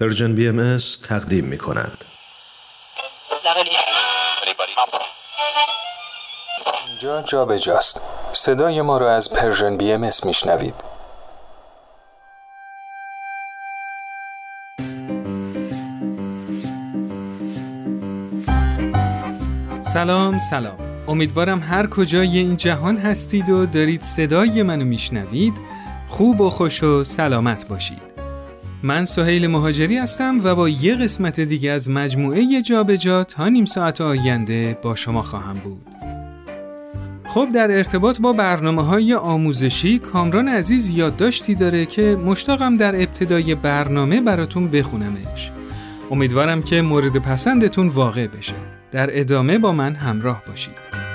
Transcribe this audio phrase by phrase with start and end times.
[0.00, 0.78] Persian BMS
[1.08, 2.04] تقدیم می کند.
[6.88, 8.00] اینجا جا به جاست.
[8.32, 10.74] صدای ما را از Persian BMS میشنوید.
[19.82, 20.76] سلام سلام
[21.08, 25.54] امیدوارم هر کجای این جهان هستید و دارید صدای منو میشنوید
[26.08, 28.07] خوب و خوش و سلامت باشید
[28.82, 34.00] من سهیل مهاجری هستم و با یه قسمت دیگه از مجموعه جابجا تا نیم ساعت
[34.00, 35.86] آینده با شما خواهم بود.
[37.24, 43.54] خب در ارتباط با برنامه های آموزشی کامران عزیز یادداشتی داره که مشتاقم در ابتدای
[43.54, 45.50] برنامه براتون بخونمش.
[46.10, 48.54] امیدوارم که مورد پسندتون واقع بشه.
[48.90, 51.07] در ادامه با من همراه باشید.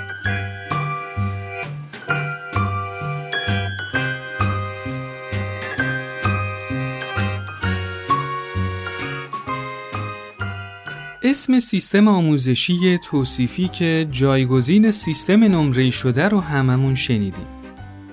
[11.26, 17.46] اسم سیستم آموزشی توصیفی که جایگزین سیستم نمره شده رو هممون شنیدیم.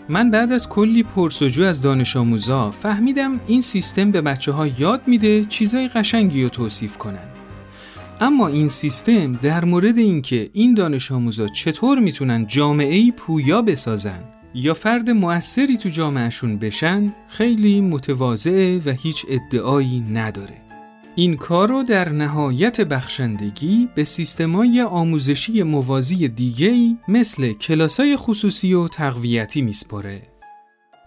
[0.09, 5.07] من بعد از کلی پرسجو از دانش آموزا فهمیدم این سیستم به بچه ها یاد
[5.07, 7.27] میده چیزای قشنگی رو توصیف کنن.
[8.21, 14.73] اما این سیستم در مورد اینکه این دانش آموزا چطور می‌تونن جامعه پویا بسازن یا
[14.73, 20.60] فرد موثری تو جامعهشون بشن خیلی متواضعه و هیچ ادعایی نداره.
[21.15, 28.87] این کار رو در نهایت بخشندگی به سیستمای آموزشی موازی دیگه‌ای مثل کلاسای خصوصی و
[28.87, 30.21] تقویتی میسپره.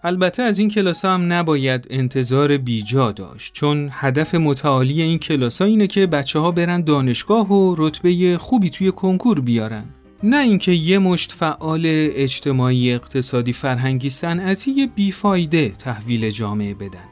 [0.03, 5.67] البته از این کلاس هم نباید انتظار بیجا داشت چون هدف متعالی این کلاس ها
[5.67, 9.85] اینه که بچه ها برن دانشگاه و رتبه خوبی توی کنکور بیارن.
[10.23, 17.09] نه اینکه یه مشت فعال اجتماعی اقتصادی فرهنگی صنعتی بیفایده تحویل جامعه بدن.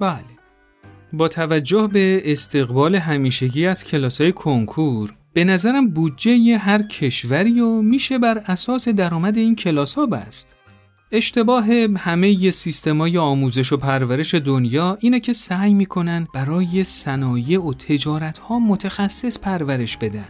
[0.00, 0.37] بله.
[1.12, 8.18] با توجه به استقبال همیشگی از کلاسای کنکور به نظرم بودجه هر کشوری و میشه
[8.18, 10.54] بر اساس درآمد این کلاس ها بست.
[11.12, 18.38] اشتباه همه سیستمای آموزش و پرورش دنیا اینه که سعی می‌کنن برای صنایع و تجارت
[18.38, 20.28] ها متخصص پرورش بدن.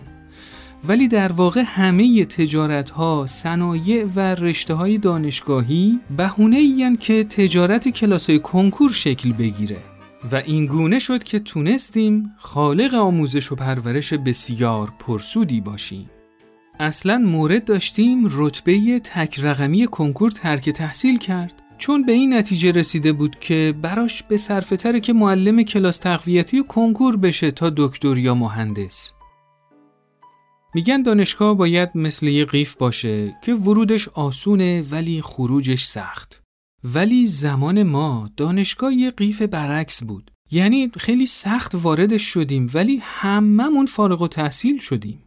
[0.85, 7.89] ولی در واقع همه تجارت ها، صنایع و رشته های دانشگاهی بهونه این که تجارت
[7.89, 9.77] کلاسای کنکور شکل بگیره.
[10.33, 16.11] و این گونه شد که تونستیم خالق آموزش و پرورش بسیار پرسودی باشیم.
[16.81, 23.13] اصلا مورد داشتیم رتبه تک رقمی کنکور ترک تحصیل کرد چون به این نتیجه رسیده
[23.13, 28.35] بود که براش به صرفه تره که معلم کلاس تقویتی کنکور بشه تا دکتر یا
[28.35, 29.13] مهندس.
[30.75, 36.48] میگن دانشگاه باید مثل یه قیف باشه که ورودش آسونه ولی خروجش سخت.
[36.95, 40.31] ولی زمان ما دانشگاه یه قیف برعکس بود.
[40.51, 45.23] یعنی خیلی سخت واردش شدیم ولی هممون فارغ و تحصیل شدیم.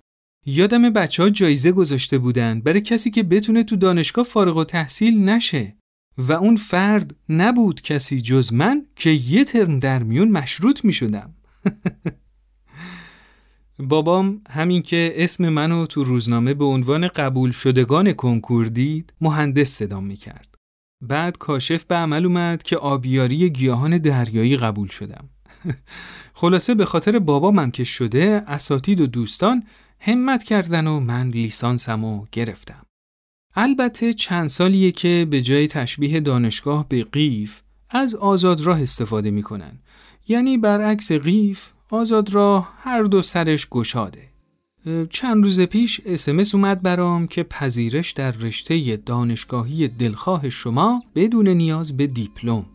[0.45, 5.23] یادم بچه ها جایزه گذاشته بودن برای کسی که بتونه تو دانشگاه فارغ و تحصیل
[5.23, 5.75] نشه
[6.17, 11.33] و اون فرد نبود کسی جز من که یه ترم در میون مشروط می شدم.
[13.79, 20.01] بابام همین که اسم منو تو روزنامه به عنوان قبول شدگان کنکور دید مهندس صدا
[20.01, 20.50] می کرد.
[21.01, 25.29] بعد کاشف به عمل اومد که آبیاری گیاهان دریایی قبول شدم.
[26.33, 29.63] خلاصه به خاطر بابامم که شده اساتید و دوستان
[29.99, 32.85] همت کردن و من لیسانسمو گرفتم.
[33.55, 39.79] البته چند سالیه که به جای تشبیه دانشگاه به قیف از آزادراه استفاده می‌کنن.
[40.27, 44.30] یعنی برعکس قیف آزادراه هر دو سرش گشاده.
[45.09, 51.97] چند روز پیش اسمس اومد برام که پذیرش در رشته دانشگاهی دلخواه شما بدون نیاز
[51.97, 52.65] به دیپلم.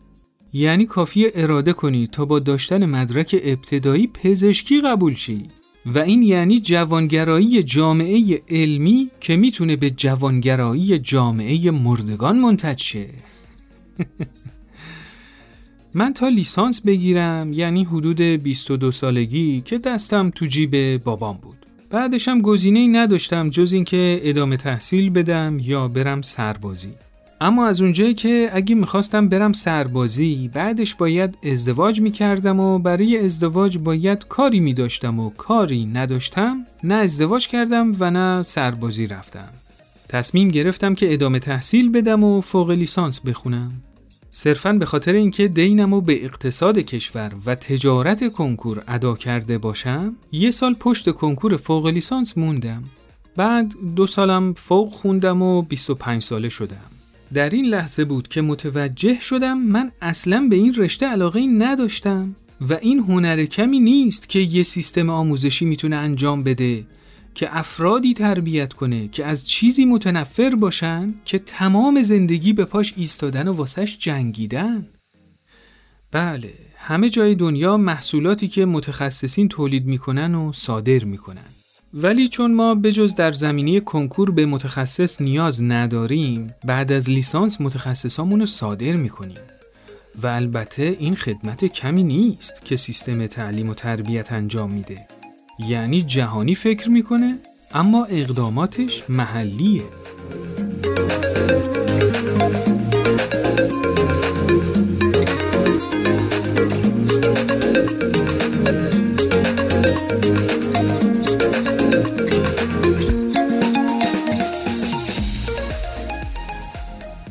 [0.53, 5.43] یعنی کافی اراده کنی تا با داشتن مدرک ابتدایی پزشکی قبول شی.
[5.85, 13.09] و این یعنی جوانگرایی جامعه علمی که می‌تونه به جوانگرایی جامعه مردگان منتج شه.
[15.93, 21.56] من تا لیسانس بگیرم یعنی حدود 22 سالگی که دستم تو جیب بابام بود.
[21.89, 26.91] بعدش هم گزینه ای نداشتم جز اینکه ادامه تحصیل بدم یا برم سربازی.
[27.41, 33.77] اما از اونجایی که اگه می‌خواستم برم سربازی بعدش باید ازدواج می‌کردم و برای ازدواج
[33.77, 39.49] باید کاری میداشتم و کاری نداشتم نه ازدواج کردم و نه سربازی رفتم.
[40.09, 43.71] تصمیم گرفتم که ادامه تحصیل بدم و فوق لیسانس بخونم.
[44.37, 50.15] صرفا به خاطر اینکه دینم رو به اقتصاد کشور و تجارت کنکور ادا کرده باشم
[50.31, 52.83] یه سال پشت کنکور فوق لیسانس موندم.
[53.35, 56.85] بعد دو سالم فوق خوندم و 25 ساله شدم.
[57.33, 62.73] در این لحظه بود که متوجه شدم من اصلا به این رشته علاقه نداشتم و
[62.73, 66.83] این هنر کمی نیست که یه سیستم آموزشی می‌تونه انجام بده
[67.37, 73.47] که افرادی تربیت کنه که از چیزی متنفر باشن که تمام زندگی به پاش ایستادن
[73.47, 74.87] و واسش جنگیدن.
[76.11, 81.45] بله همه جای دنیا محصولاتی که متخصصین تولید می‌کنن و صادر می‌کنن.
[81.93, 88.39] ولی چون ما بجز در زمینی کنکور به متخصص نیاز نداریم بعد از لیسانس متخصصامون
[88.39, 89.37] رو صادر می‌کنیم.
[90.23, 95.16] و البته این خدمت کمی نیست که سیستم تعلیم و تربیت انجام میده.
[95.59, 97.37] یعنی جهانی فکر می‌کنه
[97.73, 99.83] اما اقداماتش محلیه.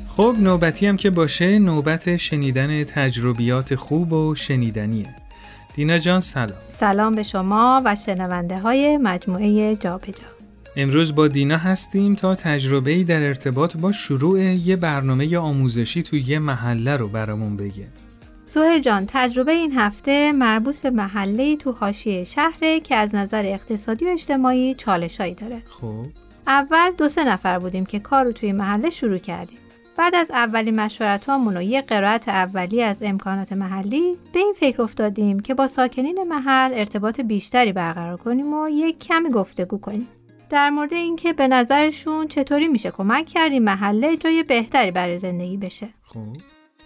[0.09, 5.26] خب نوبتی هم که باشه نوبت شنیدن تجربیات خوب و شنیدنیه.
[5.77, 6.59] دینا جان سلام.
[6.69, 10.25] سلام به شما و شنونده های مجموعه جابجا.
[10.77, 16.39] امروز با دینا هستیم تا تجربه‌ای در ارتباط با شروع یه برنامه آموزشی توی یه
[16.39, 17.87] محله رو برامون بگه
[18.45, 24.05] سوهل جان تجربه این هفته مربوط به محله تو حاشیه شهره که از نظر اقتصادی
[24.05, 25.63] و اجتماعی چالشایی داره.
[25.81, 26.07] خب.
[26.47, 29.59] اول دو سه نفر بودیم که کار رو توی محله شروع کردیم.
[29.97, 35.41] بعد از اولین مشورت و یه قرائت اولی از امکانات محلی به این فکر افتادیم
[35.41, 40.09] که با ساکنین محل ارتباط بیشتری برقرار کنیم و یک کمی گفتگو کنیم.
[40.51, 45.89] در مورد اینکه به نظرشون چطوری میشه کمک کردیم محله جای بهتری برای زندگی بشه.
[46.03, 46.21] خب.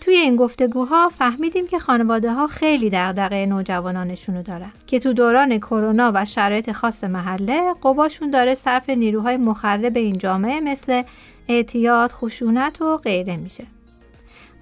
[0.00, 5.58] توی این گفتگوها فهمیدیم که خانواده ها خیلی دغدغه نوجوانانشون رو دارن که تو دوران
[5.58, 11.02] کرونا و شرایط خاص محله قباشون داره صرف نیروهای مخرب این جامعه مثل
[11.50, 13.64] اعتیاد، خشونت و غیره میشه.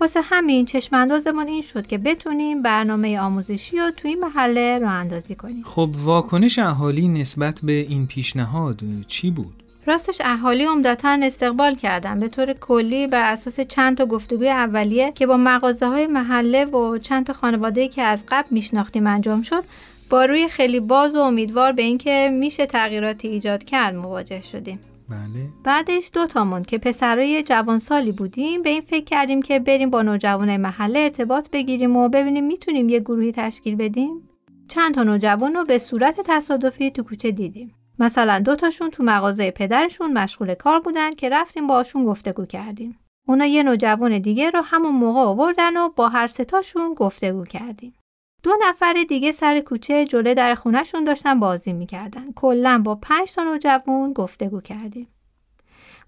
[0.00, 5.62] واسه همین چشماندازمون این شد که بتونیم برنامه آموزشی رو توی محله راه اندازی کنیم.
[5.64, 12.28] خب واکنش اهالی نسبت به این پیشنهاد چی بود؟ راستش اهالی عمدتا استقبال کردن به
[12.28, 17.26] طور کلی بر اساس چند تا گفتگوی اولیه که با مغازه های محله و چند
[17.26, 19.62] تا خانواده که از قبل میشناختیم انجام شد
[20.10, 24.80] با روی خیلی باز و امیدوار به اینکه میشه تغییراتی ایجاد کرد مواجه شدیم.
[25.10, 25.48] بله.
[25.64, 30.56] بعدش دو تامون که پسرای جوانسالی بودیم به این فکر کردیم که بریم با نوجوان
[30.56, 34.28] محله ارتباط بگیریم و ببینیم می‌تونیم یه گروهی تشکیل بدیم.
[34.68, 37.74] چند تا نوجوان رو به صورت تصادفی تو کوچه دیدیم.
[37.98, 42.98] مثلا دو تاشون تو مغازه پدرشون مشغول کار بودن که رفتیم باشون گفتگو کردیم.
[43.28, 47.94] اونا یه نوجوان دیگه رو همون موقع آوردن و با هر ستاشون گفتگو کردیم.
[48.42, 52.32] دو نفر دیگه سر کوچه جلوی در خونهشون داشتن بازی می‌کردن.
[52.32, 55.08] کلا با پنج تا نوجوان گفتگو کردیم.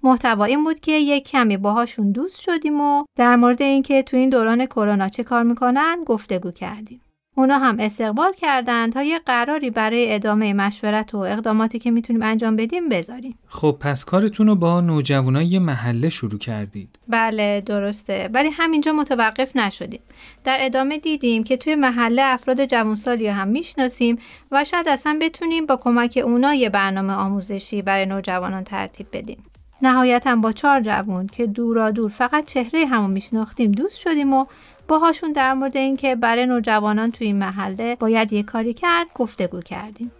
[0.02, 4.30] محتوا این بود که یک کمی باهاشون دوست شدیم و در مورد اینکه تو این
[4.30, 7.00] دوران کرونا چه کار می‌کنن گفتگو کردیم.
[7.36, 12.56] اونا هم استقبال کردند تا یه قراری برای ادامه مشورت و اقداماتی که می‌تونیم انجام
[12.56, 13.38] بدیم بذاریم.
[13.46, 16.98] خب پس کارتون رو با نوجوانای محله شروع کردید.
[17.08, 20.00] بله درسته ولی همینجا متوقف نشدیم.
[20.44, 24.18] در ادامه دیدیم که توی محله افراد جوانسالی هم می‌شناسیم
[24.52, 29.44] و شاید اصلا بتونیم با کمک اونا یه برنامه آموزشی برای نوجوانان ترتیب بدیم.
[29.82, 34.46] نهایتا با چهار جوان که دورا دور فقط چهره همون میشناختیم دوست شدیم و
[34.90, 40.12] باهاشون در مورد اینکه برای نوجوانان توی این محله باید یه کاری کرد گفتگو کردیم.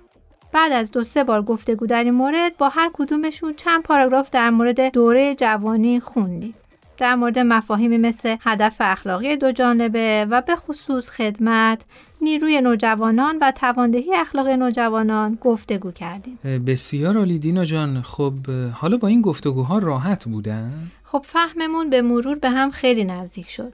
[0.53, 4.51] بعد از دو سه بار گفتگو در این مورد با هر کدومشون چند پاراگراف در
[4.51, 6.55] مورد دوره جوانی خوندیم.
[6.99, 11.81] در مورد مفاهیمی مثل هدف اخلاقی دو جانبه و به خصوص خدمت،
[12.21, 16.39] نیروی نوجوانان و تواندهی اخلاق نوجوانان گفتگو کردیم.
[16.67, 18.33] بسیار عالی دینا جان خب
[18.75, 20.73] حالا با این گفتگوها راحت بودن؟
[21.05, 23.73] خب فهممون به مرور به هم خیلی نزدیک شد.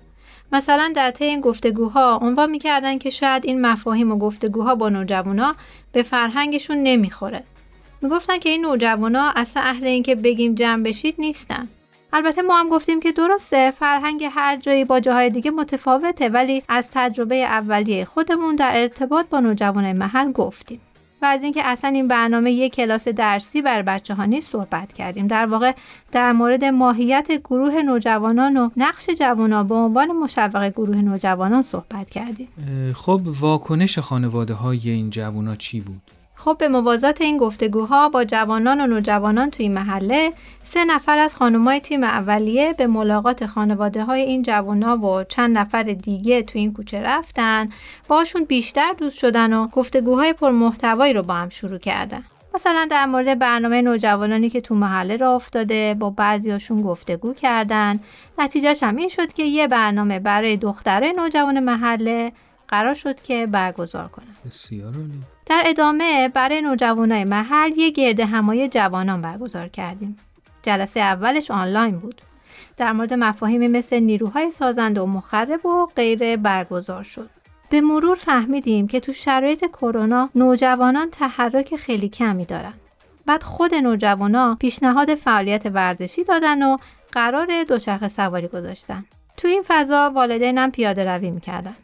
[0.52, 5.56] مثلا در طی این گفتگوها عنوان می‌کردن که شاید این مفاهیم و گفتگوها با نوجوانا
[5.92, 7.44] به فرهنگشون نمی‌خوره.
[8.02, 11.68] می‌گفتن که این نوجوانا اصلا اهل اینکه بگیم جمع بشید نیستن.
[12.12, 16.88] البته ما هم گفتیم که درسته فرهنگ هر جایی با جاهای دیگه متفاوته ولی از
[16.92, 20.80] تجربه اولیه خودمون در ارتباط با نوجوان محل گفتیم.
[21.22, 25.26] و از اینکه اصلا این برنامه یک کلاس درسی بر بچه ها نیست صحبت کردیم
[25.26, 25.72] در واقع
[26.12, 32.48] در مورد ماهیت گروه نوجوانان و نقش جوانان به عنوان مشوق گروه نوجوانان صحبت کردیم
[32.94, 38.80] خب واکنش خانواده های این جوانان چی بود؟ خب به موازات این گفتگوها با جوانان
[38.80, 44.42] و نوجوانان توی محله سه نفر از خانمای تیم اولیه به ملاقات خانواده های این
[44.42, 47.68] جوانا و چند نفر دیگه توی این کوچه رفتن
[48.08, 52.24] باشون بیشتر دوست شدن و گفتگوهای پرمحتوایی رو با هم شروع کردن
[52.54, 58.00] مثلا در مورد برنامه نوجوانانی که تو محله را افتاده با بعضیاشون گفتگو کردن
[58.38, 62.32] نتیجهش هم این شد که یه برنامه برای دختره نوجوان محله
[62.68, 64.36] قرار شد که برگزار کنم.
[64.46, 64.92] بسیار.
[65.46, 70.16] در ادامه برای نوجوانای محل یه گرد همای جوانان برگزار کردیم.
[70.62, 72.22] جلسه اولش آنلاین بود.
[72.76, 77.30] در مورد مفاهیمی مثل نیروهای سازنده و مخرب و غیره برگزار شد.
[77.70, 82.74] به مرور فهمیدیم که تو شرایط کرونا نوجوانان تحرک خیلی کمی دارن.
[83.26, 86.76] بعد خود نوجوانا پیشنهاد فعالیت ورزشی دادن و
[87.12, 89.04] قرار دوچرخه سواری گذاشتن.
[89.36, 91.76] تو این فضا والدینم پیاده روی می‌کردن.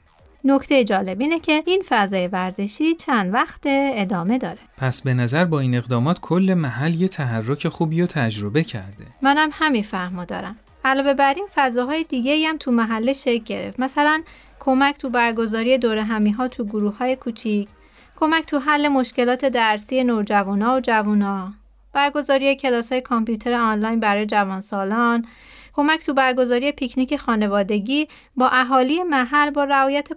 [0.45, 4.59] نکته جالب اینه که این فضای ورزشی چند وقت ادامه داره.
[4.79, 9.07] پس به نظر با این اقدامات کل محل یه تحرک خوبی رو تجربه کرده.
[9.23, 10.57] منم همین فهمو دارم.
[10.85, 13.81] علاوه بر این فضاهای دیگه هم تو محله شکل گرفت.
[13.81, 14.23] مثلا
[14.61, 17.69] کمک تو برگزاری دور همی ها تو گروه های کوچیک،
[18.17, 21.53] کمک تو حل مشکلات درسی نوجوانا و جوونا،
[21.93, 25.27] برگزاری کلاس های کامپیوتر آنلاین برای جوانسالان،
[25.73, 30.09] کمک تو برگزاری پیکنیک خانوادگی با اهالی محل با رعایت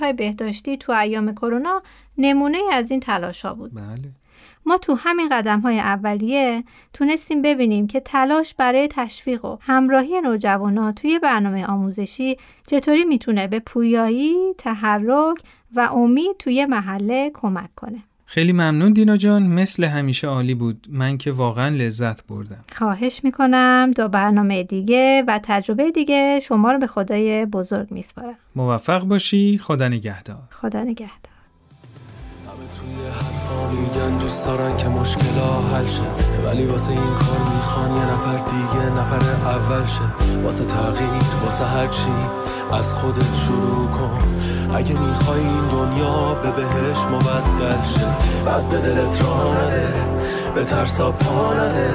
[0.00, 1.82] های بهداشتی تو ایام کرونا
[2.18, 3.74] نمونه از این تلاش ها بود.
[3.74, 4.10] بله.
[4.66, 10.92] ما تو همین قدم های اولیه تونستیم ببینیم که تلاش برای تشویق و همراهی نوجوانا
[10.92, 15.38] توی برنامه آموزشی چطوری می‌تونه به پویایی، تحرک
[15.74, 18.02] و امید توی محله کمک کنه.
[18.32, 20.86] خیلی ممنون دینا جان مثل همیشه عالی بود.
[20.90, 22.64] من که واقعا لذت بردم.
[22.72, 23.90] خواهش می‌کنم.
[23.96, 28.34] دو برنامه دیگه و تجربه دیگه شما رو به خدای بزرگ میسپارم.
[28.56, 29.58] موفق باشی.
[29.58, 30.38] خدا نگهدار.
[30.50, 31.29] خدا نگهدار.
[34.30, 36.02] دوست دارن که مشکلا حل شه.
[36.46, 40.40] ولی واسه این کار می‌خوان یه نفر دیگه نفر اول شه.
[40.44, 42.12] واسه تغییر واسه هرچی
[42.72, 44.18] از خودت شروع کن.
[44.74, 48.06] اگه می‌خوای این دنیا به بهش مبدل شه.
[48.46, 49.94] بعد به دلت را نده
[50.54, 51.90] به ترسا پا نده.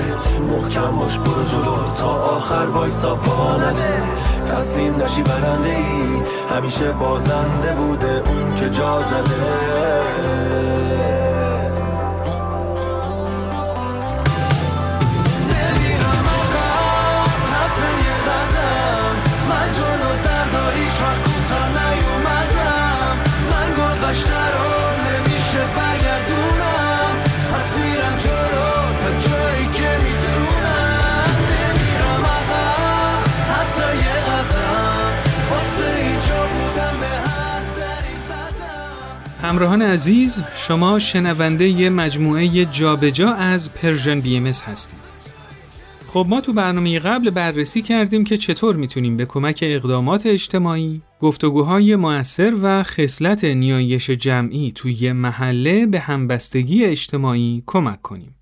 [0.51, 4.03] محکم باش برو جلو تا آخر وایسا وا نده.
[4.45, 6.21] تسلیم نشی برنده ای.
[6.55, 10.74] همیشه بازنده بوده اون که جا زده.
[39.45, 44.99] همراهان عزیز شما شنونده ی مجموعه جابجا از Persian BMS هستید.
[46.07, 51.95] خب ما تو برنامه قبل بررسی کردیم که چطور می‌تونیم به کمک اقدامات اجتماعی، گفتگوهای
[51.95, 58.35] موثر و خصلت نیایش جمعی توی محله به همبستگی اجتماعی کمک کنیم.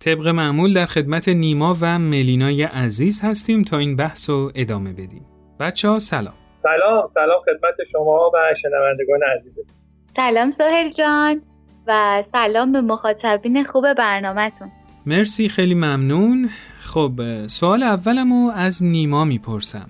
[0.00, 5.26] طبق معمول در خدمت نیما و ملینای عزیز هستیم تا این بحث رو ادامه بدیم.
[5.60, 6.34] بچه ها سلام.
[6.62, 9.83] سلام سلام خدمت شما و شنوندگان عزیز.
[10.16, 11.42] سلام سهل جان
[11.86, 14.68] و سلام به مخاطبین خوب برنامهتون.
[15.06, 16.50] مرسی خیلی ممنون.
[16.80, 17.12] خب
[17.46, 19.86] سوال اولمو از نیما می‌پرسم.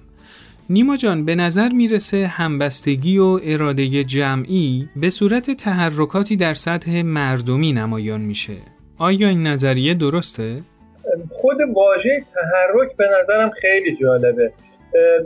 [0.70, 7.72] نیما جان به نظر می‌رسه همبستگی و اراده جمعی به صورت تحرکاتی در سطح مردمی
[7.72, 8.56] نمایان میشه.
[8.98, 10.56] آیا این نظریه درسته؟
[11.30, 14.52] خود واژه تحرک به نظرم خیلی جالبه.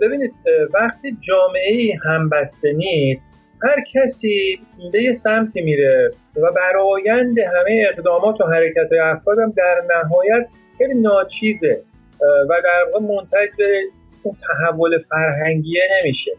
[0.02, 0.33] ببینید
[0.75, 3.28] وقتی جامعه همبسته نیست
[3.62, 4.61] هر کسی
[4.93, 10.49] به یه سمتی میره و برایند همه اقدامات و حرکت افراد هم در نهایت
[10.79, 11.83] خیلی ناچیزه
[12.21, 13.83] و در واقع منتج به
[14.23, 16.33] اون تحول فرهنگیه نمیشه.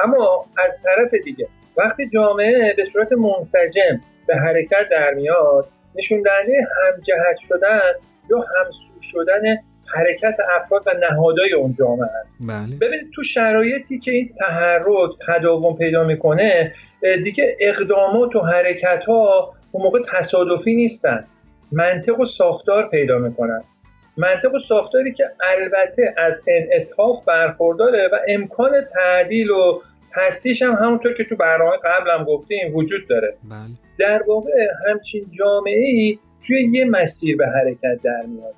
[0.00, 6.66] اما از طرف دیگه وقتی جامعه به صورت منسجم به حرکت در میاد نشون دهنده
[6.82, 7.92] همجهت شدن
[8.30, 9.56] یا همسو شدن
[9.94, 12.38] حرکت افراد و نهادهای اون جامعه است.
[12.48, 12.76] بله.
[12.80, 16.74] ببینید تو شرایطی که این تحرک تداوم پیدا می‌کنه
[17.24, 21.24] دیگه اقدامات و حرکت ها اون موقع تصادفی نیستن.
[21.72, 23.60] منطق و ساختار پیدا می‌کنن.
[24.16, 25.24] منطق و ساختاری که
[25.58, 29.80] البته از انعطاف برخورداره و امکان تعدیل و
[30.14, 33.34] تصیش هم همونطور که تو برنامه قبل هم گفتیم وجود داره.
[33.50, 33.58] بله.
[33.98, 34.50] در واقع
[34.88, 38.54] همچین جامعه ای توی یه مسیر به حرکت در میاد.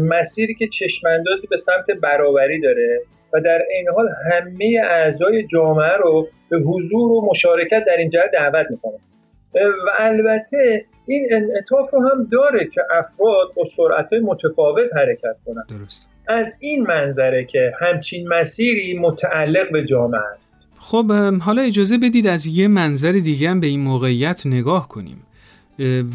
[0.00, 3.00] مسیری که چشماندازی به سمت برابری داره
[3.32, 8.30] و در این حال همه اعضای جامعه رو به حضور و مشارکت در این جهت
[8.32, 8.98] دعوت می‌کنه.
[9.54, 15.64] و البته این انعطاف رو هم داره که افراد با سرعت متفاوت حرکت کنن.
[15.78, 16.08] درست.
[16.28, 20.54] از این منظره که همچین مسیری متعلق به جامعه است.
[20.80, 25.22] خب حالا اجازه بدید از یه منظر دیگه هم به این موقعیت نگاه کنیم.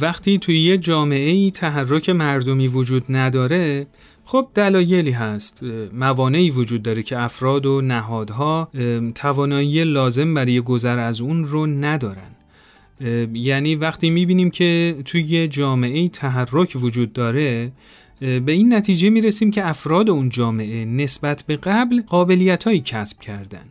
[0.02, 3.88] وقتی توی یه جامعه ای تحرک مردمی وجود نداره
[4.26, 5.64] خب دلایلی هست.
[5.94, 8.70] موانعی وجود داره که افراد و نهادها
[9.16, 12.32] توانایی لازم برای گذر از اون رو ندارن.
[13.34, 17.72] یعنی وقتی می‌بینیم که توی جامعه تحرک وجود داره
[18.20, 23.66] به این نتیجه می‌رسیم که افراد اون جامعه نسبت به قبل قابلیت هایی کسب کردن.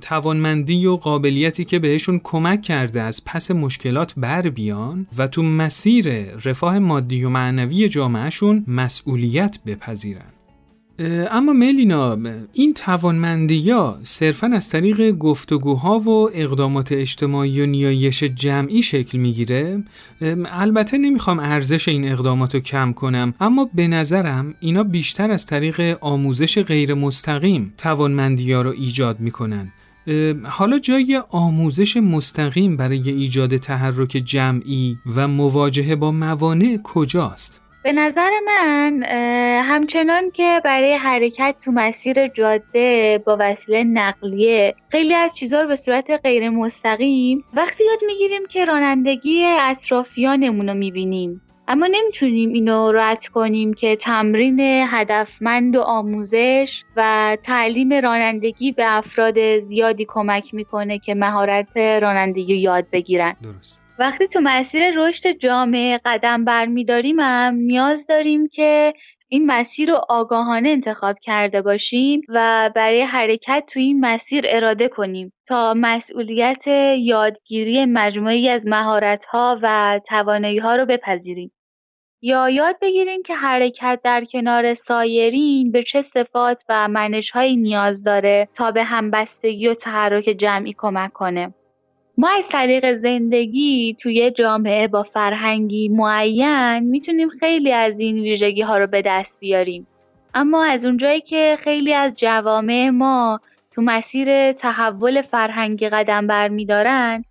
[0.00, 6.08] توانمندی و قابلیتی که بهشون کمک کرده از پس مشکلات بر بیان و تو مسیر
[6.36, 10.32] رفاه مادی و معنوی جامعهشون مسئولیت بپذیرن.
[10.98, 12.18] اما ملینا
[12.52, 19.82] این توانمندی ها صرفا از طریق گفتگوها و اقدامات اجتماعی و نیایش جمعی شکل می‌گیره
[20.46, 25.98] البته نمی‌خوام ارزش این اقدامات رو کم کنم اما به نظرم اینا بیشتر از طریق
[26.00, 29.72] آموزش غیر مستقیم توانمندی ها رو ایجاد می‌کنن
[30.44, 38.30] حالا جای آموزش مستقیم برای ایجاد تحرک جمعی و مواجهه با موانع کجاست؟ به نظر
[38.46, 39.02] من
[39.62, 45.76] همچنان که برای حرکت تو مسیر جاده با وسیله نقلیه خیلی از چیزها رو به
[45.76, 51.40] صورت غیر مستقیم وقتی یاد می‌گیریم که رانندگی اطرافیانمون رو می‌بینیم.
[51.68, 59.58] اما نمی‌تونیم اینو رد کنیم که تمرین هدفمند و آموزش و تعلیم رانندگی به افراد
[59.58, 63.36] زیادی کمک می‌کنه که مهارت رانندگی یاد بگیرن.
[63.42, 63.83] درست.
[63.98, 68.94] وقتی تو مسیر رشد جامعه قدم برمیداریم هم نیاز داریم که
[69.28, 75.32] این مسیر رو آگاهانه انتخاب کرده باشیم و برای حرکت تو این مسیر اراده کنیم
[75.46, 76.66] تا مسئولیت
[76.98, 81.52] یادگیری مجموعی از مهارت‌ها و توانایی‌ها رو بپذیریم.
[82.22, 88.48] یا یاد بگیریم که حرکت در کنار سایرین به چه صفات و منشهایی نیاز داره
[88.54, 91.54] تا به همبستگی و تحرک جمعی کمک کنه.
[92.18, 98.78] ما از طریق زندگی توی جامعه با فرهنگی معین می‌تونیم خیلی از این ویژگی ها
[98.78, 99.86] رو به دست بیاریم.
[100.34, 103.40] اما از اونجایی که خیلی از جوامع ما
[103.70, 107.24] تو مسیر تحول فرهنگی قدم برمیدارن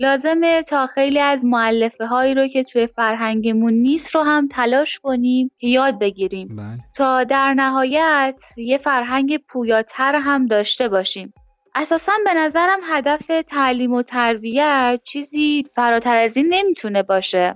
[0.00, 5.50] لازمه تا خیلی از معلفه هایی رو که توی فرهنگمون نیست رو هم تلاش کنیم
[5.58, 6.78] که یاد بگیریم بله.
[6.94, 11.34] تا در نهایت یه فرهنگ پویاتر هم داشته باشیم
[11.78, 17.54] اساسا به نظرم هدف تعلیم و تربیت چیزی فراتر از این نمی‌تونه باشه.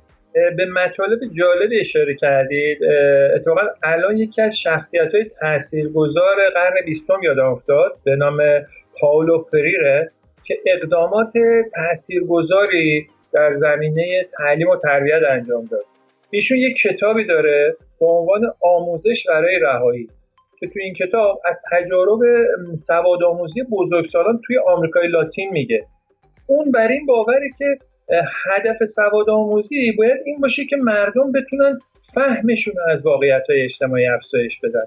[0.56, 2.78] به مطالب جالب اشاره کردید.
[3.34, 8.38] اتفاقا الان یکی از شخصیت های تاثیرگذار قرن بیستم یادم افتاد به نام
[9.00, 10.10] پاولو فریره
[10.44, 11.32] که اقدامات
[11.74, 15.84] تاثیرگذاری در زمینه تعلیم و تربیت انجام داد.
[16.30, 20.08] ایشون یک کتابی داره به عنوان آموزش برای رهایی.
[20.60, 22.20] که توی این کتاب از تجارب
[22.86, 25.86] سواد آموزی بزرگسالان توی آمریکای لاتین میگه.
[26.46, 27.78] اون بر این باوره که
[28.44, 31.78] هدف سواد آموزی باید این باشه که مردم بتونن
[32.14, 34.84] فهمشون از واقعیت های اجتماعی افزایش بدن.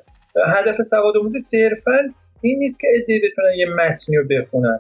[0.47, 2.09] هدف سواد آموزی صرفا
[2.41, 4.79] این نیست که ادهی بتونن یه متنی رو بخونن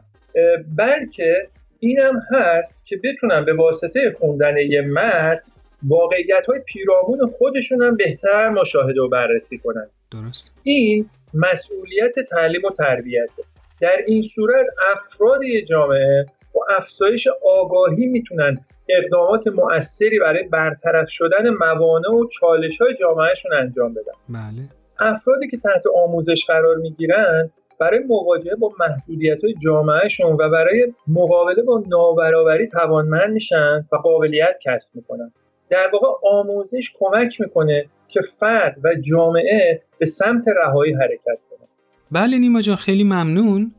[0.77, 1.47] بلکه
[1.79, 5.51] اینم هست که بتونن به واسطه خوندن یه متن
[5.87, 9.87] واقعیت های پیرامون خودشون هم بهتر مشاهده و بررسی کنن.
[10.11, 10.51] درست.
[10.63, 13.43] این مسئولیت تعلیم و تربیته.
[13.81, 17.27] در این صورت افراد جامعه با افزایش
[17.59, 24.11] آگاهی می‌تونن اقدامات مؤثری برای برطرف شدن موانع و چالش های جامعهشون انجام بدن.
[24.29, 24.69] بله.
[24.99, 31.63] افرادی که تحت آموزش قرار می‌گیرن برای مواجهه با محدودیت های جامعهشون و برای مقابله
[31.63, 35.31] با نابرابری توانمند میشن و قابلیت کسب می‌کنن.
[35.73, 41.67] در واقع آموزش کمک می‌کنه که فرد و جامعه به سمت رهایی حرکت کنه
[42.11, 43.71] بله نیما جان خیلی ممنون.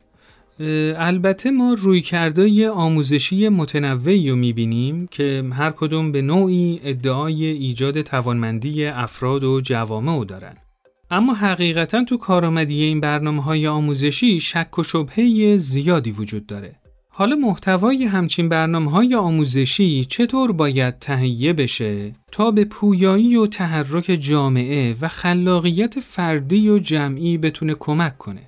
[0.96, 8.00] البته ما روی کرده آموزشی متنوعی رو می‌بینیم که هر کدوم به نوعی ادعای ایجاد
[8.02, 10.57] توانمندی افراد و جوامع دارن.
[11.11, 16.72] اما حقیقتا تو کارآمدی این برنامه های آموزشی شک و شبهه زیادی وجود داره.
[17.16, 24.18] حالا محتوای همچین برنامه های آموزشی چطور باید تهیه بشه تا به پویایی و تحرک
[24.20, 28.40] جامعه و خلاقیت فردی و جمعی بتونه کمک کنه.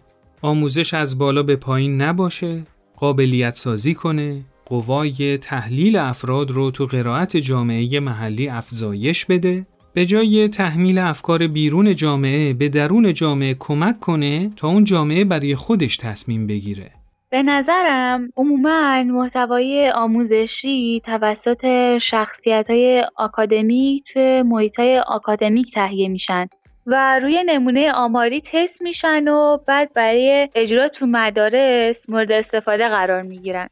[0.42, 2.62] آموزش از بالا به پایین نباشه،
[2.96, 10.48] قابلیت سازی کنه، قوای تحلیل افراد رو تو قرائت جامعه محلی افزایش بده، به جای
[10.48, 16.46] تحمیل افکار بیرون جامعه به درون جامعه کمک کنه تا اون جامعه برای خودش تصمیم
[16.46, 16.95] بگیره.
[17.30, 26.46] به نظرم عموما محتوای آموزشی توسط شخصیت های آکادمیک توی محیط های آکادمیک تهیه میشن
[26.86, 33.22] و روی نمونه آماری تست میشن و بعد برای اجرا تو مدارس مورد استفاده قرار
[33.22, 33.68] می‌گیرن.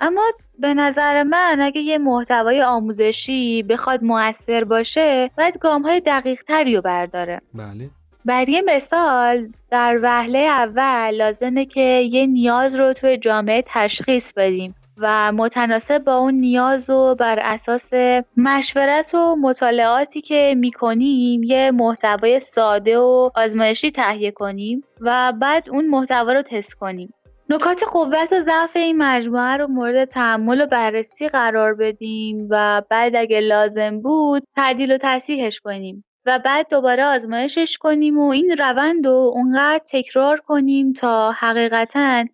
[0.00, 0.22] اما
[0.58, 6.76] به نظر من اگه یه محتوای آموزشی بخواد موثر باشه باید گام های دقیق تری
[6.76, 7.40] رو برداره.
[7.54, 7.90] بله.
[8.24, 11.80] برای مثال در وهله اول لازمه که
[12.10, 17.90] یه نیاز رو توی جامعه تشخیص بدیم و متناسب با اون نیاز و بر اساس
[18.36, 25.88] مشورت و مطالعاتی که می‌کنیم یه محتوای ساده و آزمایشی تهیه کنیم و بعد اون
[25.88, 27.14] محتوا رو تست کنیم.
[27.48, 33.16] نکات قوت و ضعف این مجموعه رو مورد تحمل و بررسی قرار بدیم و بعد
[33.16, 36.04] اگه لازم بود تعدیل و تصحیحش کنیم.
[36.26, 42.24] و بعد دوباره آزمایشش کنیم و این روند رو اونقدر تکرار کنیم تا حقیقتا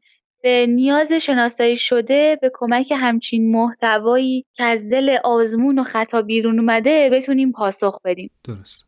[0.43, 6.59] به نیاز شناسایی شده به کمک همچین محتوایی که از دل آزمون و خطا بیرون
[6.59, 8.31] اومده بتونیم پاسخ بدیم.
[8.45, 8.87] درست.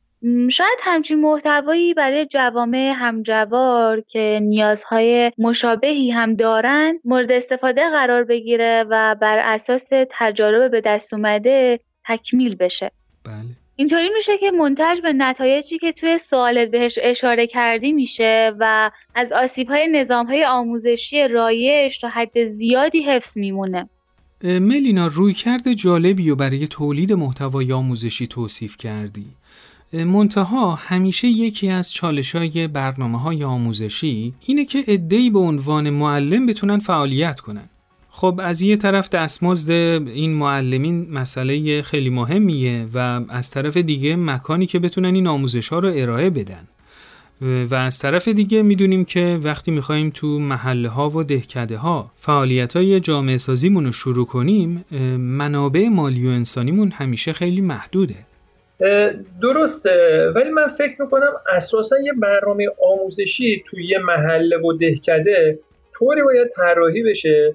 [0.50, 8.84] شاید همچین محتوایی برای جوامع همجوار که نیازهای مشابهی هم دارن مورد استفاده قرار بگیره
[8.90, 12.90] و بر اساس تجارب به دست اومده تکمیل بشه.
[13.24, 13.67] بله.
[13.80, 19.32] اینطوری میشه که منتج به نتایجی که توی سوالت بهش اشاره کردی میشه و از
[19.32, 23.88] آسیبهای نظامهای آموزشی رایش تا حد زیادی حفظ میمونه.
[24.44, 29.26] ملینا روی کرد جالبی و برای تولید محتوای آموزشی توصیف کردی.
[29.92, 36.46] منتها همیشه یکی از چالش های برنامه های آموزشی اینه که ادهی به عنوان معلم
[36.46, 37.68] بتونن فعالیت کنن.
[38.20, 44.66] خب از یه طرف دستمزد این معلمین مسئله خیلی مهمیه و از طرف دیگه مکانی
[44.66, 46.68] که بتونن این آموزش ها رو ارائه بدن.
[47.70, 52.76] و از طرف دیگه می‌دونیم که وقتی می‌خوایم تو محله ها و دهکده ها فعالیت
[52.76, 53.36] های جامعه
[53.74, 54.84] رو شروع کنیم
[55.18, 58.14] منابع مالی و انسانیمون همیشه خیلی محدوده.
[59.42, 60.32] درسته.
[60.34, 65.58] ولی من فکر می‌کنم اساسا یه برنامه آموزشی توی یه محله و دهکده
[65.94, 67.54] طوری باید طراحی بشه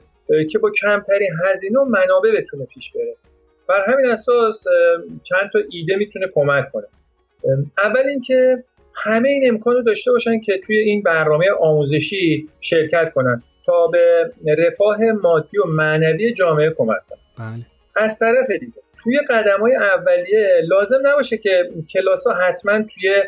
[0.51, 3.15] که با کمترین هزینه و منابع بتونه پیش بره.
[3.69, 4.63] بر همین اساس
[5.23, 6.85] چند تا ایده می‌تونه کمک کنه.
[7.77, 8.63] اول اینکه
[8.95, 14.31] همه این امکان رو داشته باشن که توی این برنامه آموزشی شرکت کنن تا به
[14.57, 17.19] رفاه مادی و معنوی جامعه کمک کنن.
[17.39, 17.65] بله.
[17.95, 23.23] از طرف دیگه توی قدم های اولیه لازم نباشه که کلاس ها حتما توی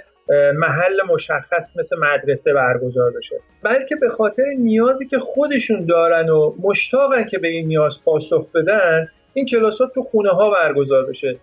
[0.55, 3.35] محل مشخص مثل مدرسه برگزار بشه.
[3.63, 9.07] بلکه به خاطر نیازی که خودشون دارن و مشتاقن که به این نیاز پاسخ بدن
[9.33, 11.37] این کلاس ها تو خونه ها برگزار بشه.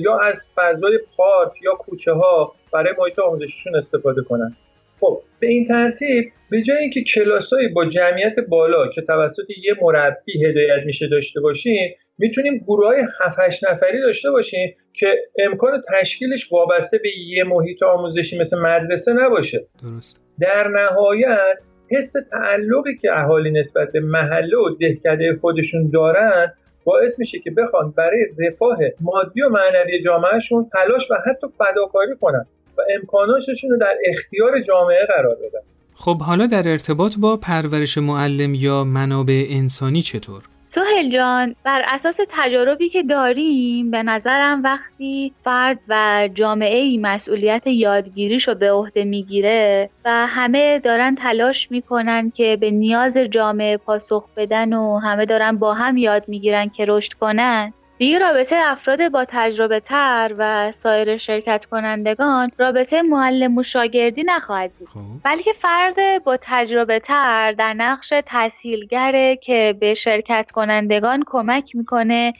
[0.00, 4.56] یا از فضای پارک یا کوچه ها برای محیط آموزشیشون استفاده کنن.
[5.00, 10.46] خب به این ترتیب به جای اینکه کلاسایی با جمعیت بالا که توسط یه مربی
[10.46, 15.06] هدایت میشه داشته باشیم می‌تونیم گروه های 7 نفری داشته باشیم که
[15.38, 19.66] امکان تشکیلش وابسته به یه محیط آموزشی مثل مدرسه نباشه.
[19.82, 20.20] درست.
[20.40, 21.58] در نهایت
[21.90, 26.52] حس تعلقی که اهالی نسبت به محله و دهکده خودشون دارن
[26.84, 32.46] باعث میشه که بخوان برای رفاه مادی و معنوی جامعهشون تلاش و حتی فداکاری کنن
[32.78, 35.60] و امکاناتشون رو در اختیار جامعه قرار بدن.
[35.94, 40.42] خب حالا در ارتباط با پرورش معلم یا منابع انسانی چطور؟
[40.74, 47.66] سهل جان بر اساس تجاربی که داریم به نظرم وقتی فرد و جامعه ای مسئولیت
[47.66, 54.28] یادگیریش رو به عهده می‌گیره و همه دارن تلاش می‌کنن که به نیاز جامعه پاسخ
[54.36, 59.24] بدن و همه دارن با هم یاد می‌گیرن که رشد کنن دیگه رابطه افراد با
[59.28, 65.00] تجربه تر و سایر شرکت کنندگان رابطه معلم و شاگردی نخواهد بود خب.
[65.24, 72.32] بلکه فرد با تجربه تر در نقش تحصیلگره که به شرکت کنندگان کمک می‌کنه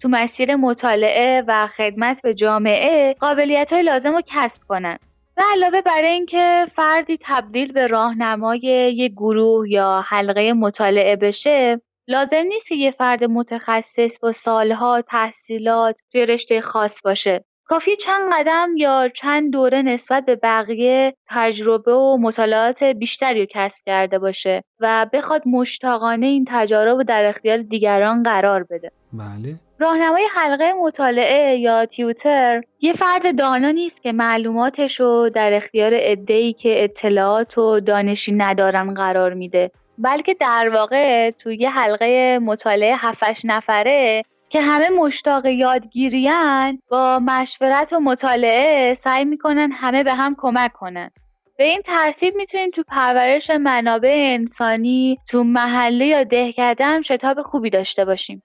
[0.00, 4.98] تو مسیر مطالعه و خدمت به جامعه قابلیت های لازم رو کسب کنن
[5.36, 8.60] و علاوه بر اینکه فردی تبدیل به راهنمای
[8.96, 16.00] یک گروه یا حلقه مطالعه بشه لازم نیست که یه فرد متخصص با سالها تحصیلات
[16.12, 17.44] توی رشته خاص باشه.
[17.64, 23.82] کافی چند قدم یا چند دوره نسبت به بقیه تجربه و مطالعات بیشتری رو کسب
[23.86, 28.90] کرده باشه و بخواد مشتاقانه این تجارب رو در اختیار دیگران قرار بده.
[29.12, 35.94] بله راهنمای حلقه مطالعه یا تیوتر یه فرد دانا نیست که معلوماتش رو در اختیار
[35.94, 42.96] عده‌ای که اطلاعات و دانشی ندارن قرار میده بلکه در واقع توی یه حلقه مطالعه
[42.96, 50.34] هفتش نفره که همه مشتاق یادگیریان با مشورت و مطالعه سعی می‌کنن همه به هم
[50.38, 51.10] کمک کنن.
[51.58, 57.70] به این ترتیب می‌تونیم تو پرورش منابع انسانی تو محله یا دهکده هم شتاب خوبی
[57.70, 58.42] داشته باشیم.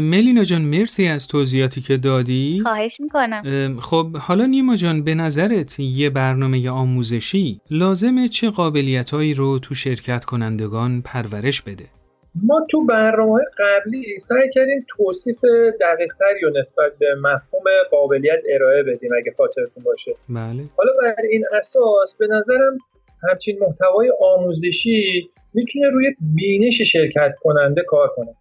[0.00, 2.60] ملینا جان مرسی از توضیحاتی که دادی.
[2.62, 3.80] خواهش می‌کنم.
[3.80, 10.24] خب حالا نیما جان به نظرت یه برنامه آموزشی لازمه چه قابلیتهایی رو تو شرکت
[10.24, 11.84] کنندگان پرورش بده؟
[12.34, 15.38] ما تو برنامه قبلی سعی کردیم توصیف
[15.80, 20.12] دقیق تری و نسبت به مفهوم قابلیت ارائه بدیم اگه خاطرتون باشه.
[20.28, 20.64] بله.
[20.76, 22.78] حالا بر این اساس به نظرم
[23.30, 28.34] همچین محتوای آموزشی می‌تونه روی بینش شرکت کننده کار کنه.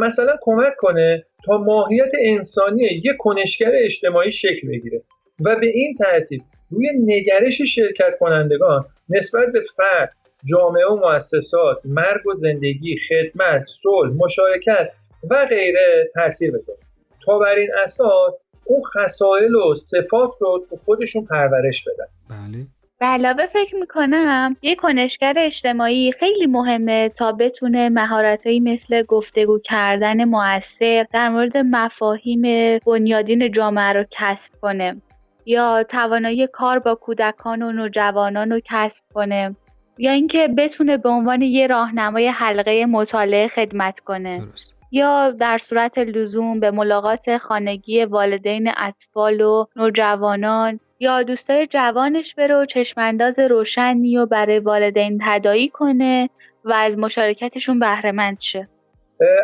[0.00, 5.02] مثلا کمک کنه تا ماهیت انسانی یک کنشگر اجتماعی شکل بگیره
[5.44, 10.12] و به این ترتیب روی نگرش شرکت کنندگان نسبت به فرد
[10.44, 14.90] جامعه و مؤسسات مرگ و زندگی خدمت صلح مشارکت
[15.30, 16.78] و غیره تاثیر بذاره.
[17.26, 22.06] تا بر این اساس اون خصایل و صفات رو تو خودشون پرورش بدن.
[22.30, 22.66] بله.
[23.00, 30.24] به علاوه فکر می‌کنم یک کنشگر اجتماعی خیلی مهمه تا بتونه مهارتهایی مثل گفتگو کردن
[30.24, 32.42] موثر در مورد مفاهیم
[32.86, 35.02] بنیادین جامعه رو کسب کنه
[35.46, 39.56] یا توانایی کار با کودکان و نوجوانان رو کسب کنه.
[40.00, 44.38] یا اینکه بتونه به عنوان یه راهنمای حلقه مطالعه خدمت کنه.
[44.38, 44.74] درست.
[44.92, 52.54] یا در صورت لزوم به ملاقات خانگی والدین اطفال و نوجوانان یا دوستای جوانش بره
[52.56, 56.28] و چشمانداز روشنی و برای والدین تدایی کنه
[56.64, 58.68] و از مشارکتشون بهرهمند شه.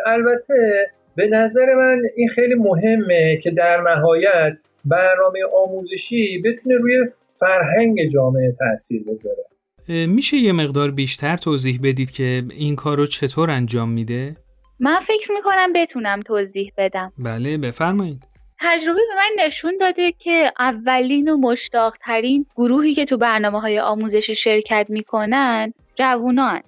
[0.05, 7.05] البته به نظر من این خیلی مهمه که در نهایت برنامه آموزشی بتونه روی
[7.39, 9.43] فرهنگ جامعه تاثیر بذاره.
[9.87, 14.37] میشه یه مقدار بیشتر توضیح بدید که این کار رو چطور انجام میده؟
[14.79, 17.13] من فکر می‌کنم بتونم توضیح بدم.
[17.17, 18.23] بله بفرمایید.
[18.59, 24.35] تجربه به من نشون داده که اولین و مشتاقترین گروهی که تو برنامه های آموزشی
[24.35, 26.61] شرکت می‌کنن جوونان.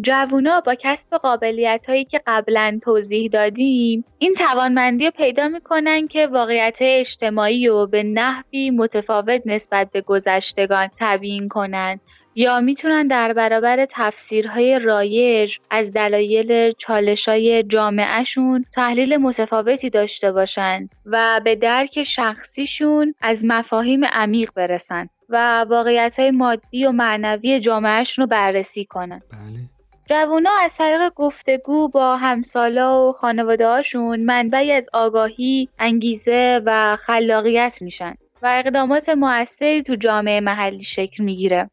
[0.00, 6.26] جوونا با کسب قابلیت هایی که قبلا توضیح دادیم این توانمندی رو پیدا می‌کنن که
[6.26, 12.00] واقعیت اجتماعی رو به نحوی متفاوت نسبت به گذشتگان تبیین کنن.
[12.34, 21.40] یا می‌تونن در برابر تفسیرهای رایج از دلایل چالشای جامعهشون تحلیل متفاوتی داشته باشن و
[21.44, 28.26] به درک شخصیشون از مفاهیم عمیق برسن و واقعیت های مادی و معنوی جامعهشون رو
[28.26, 29.58] بررسی کنن بله
[30.06, 37.78] جوونا از طریق گفتگو با همسالا و خانواده هاشون منبعی از آگاهی، انگیزه و خلاقیت
[37.80, 41.70] میشن و اقدامات موثری تو جامعه محلی شکل می‌گیره.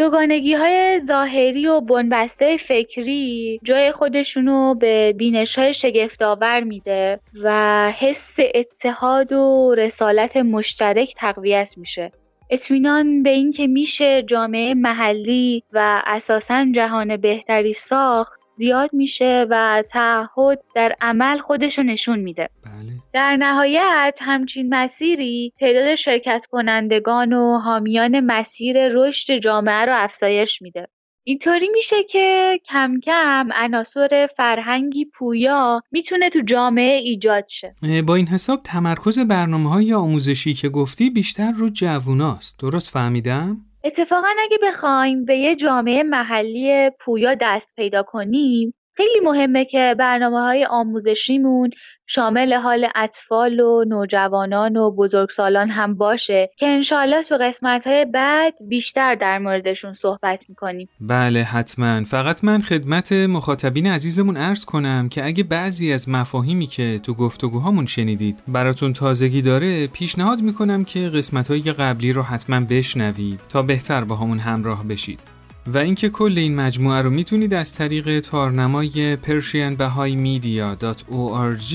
[0.00, 8.36] دوگانگی های ظاهری و بنبسته فکری جای خودشونو به بینش های شگفتآور میده و حس
[8.54, 12.12] اتحاد و رسالت مشترک تقویت میشه.
[12.50, 20.62] اطمینان به اینکه میشه جامعه محلی و اساسا جهان بهتری ساخت زیاد میشه و تعهد
[20.74, 22.48] در عمل خودشو نشون میده.
[22.64, 22.92] بله.
[23.12, 30.86] در نهایت همچین مسیری تعداد شرکت کنندگان و حامیان مسیر رشد جامعه رو افزایش میده.
[31.24, 37.72] اینطوری میشه که کم کم عناصر فرهنگی پویا می‌تونه تو جامعه ایجاد شه.
[38.06, 44.28] با این حساب تمرکز برنامه های آموزشی که گفتی بیشتر رو جووناست درست فهمیدم؟ اتفاقا
[44.38, 50.64] اگه بخوایم به یه جامعه محلی پویا دست پیدا کنیم خیلی مهمه که برنامه های
[50.64, 51.70] آموزشیمون
[52.06, 58.54] شامل حال اطفال و نوجوانان و بزرگسالان هم باشه که انشاالله تو قسمت های بعد
[58.68, 60.88] بیشتر در موردشون صحبت می‌کنیم.
[61.00, 62.04] بله حتما.
[62.04, 67.86] فقط من خدمت مخاطبین عزیزمون عرض کنم که اگه بعضی از مفاهیمی که تو گفتگوهامون
[67.86, 74.04] شنیدید براتون تازگی داره پیشنهاد می‌کنم که قسمت های قبلی رو حتما بشنوید تا بهتر
[74.04, 75.39] باهامون همراه بشید.
[75.66, 81.74] و اینکه کل این مجموعه رو می‌تونید از طریق تارنمای persianbahaimedia.org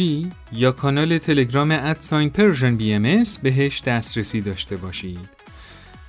[0.51, 5.45] یا کانال تلگرام at sign PersianBM بهش دسترسی داشته باشید.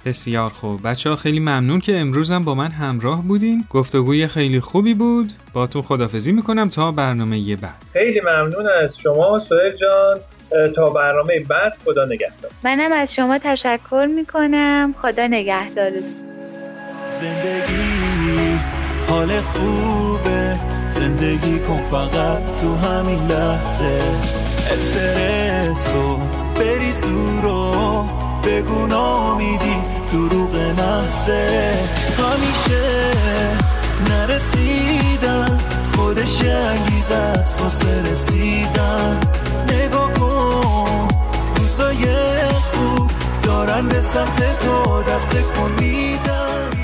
[0.04, 0.88] بسیار خوب.
[0.88, 3.64] بچه ها خیلی ممنون که امروزم با من همراه بودین.
[3.70, 5.32] گفتگوی خیلی خوبی بود.
[5.52, 7.74] باتون خدافزی می‌کنم تا برنامه بعد.
[7.92, 10.20] خیلی ممنون از شما سوهر جان.
[10.76, 12.50] تا برنامه بعد خدا نگهدار.
[12.64, 14.94] منم از شما تشکر می‌کنم.
[14.98, 16.35] خدا نگهدارتون.
[17.20, 18.58] زندگی.
[19.08, 20.58] حال خوبه.
[20.90, 24.00] زندگی کن فقط تو همین لحظه.
[24.70, 26.18] استرس رو
[26.54, 28.04] بریز دورو
[28.44, 29.76] بگو نامیدی
[30.12, 31.78] دروغ نحسه.
[32.18, 33.10] همیشه
[34.10, 35.58] نرسیدن
[35.96, 39.20] خودش انگیز از واسه رسیدن.
[39.68, 41.08] نگاه کن
[41.56, 42.04] روزای
[42.72, 43.10] خوب
[43.42, 46.75] دارن به سمت تو دست کن میدن.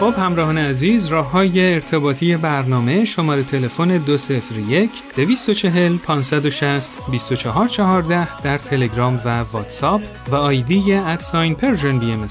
[0.00, 9.20] خب همراهان عزیز راه های ارتباطی برنامه شماره تلفن 201 240 560 2414 در تلگرام
[9.24, 12.26] و واتساپ و آیدی at sign PersianBM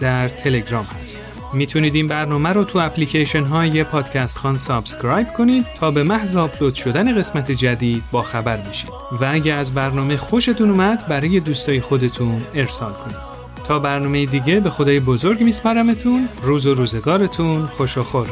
[0.00, 1.18] در تلگرام هست.
[1.52, 6.74] می‌تونید این برنامه رو تو اپلیکیشن های پادکست خوان subscribe کنید تا به محض آپلود
[6.74, 12.42] شدن قسمت جدید با خبر بشید و اگه از برنامه خوشتون اومد برای دوستای خودتون
[12.54, 13.37] ارسال کنید.
[13.68, 18.26] تا برنامه دیگه به خدای بزرگ میسپرمتون روز و روزگارتون خوش و خرم.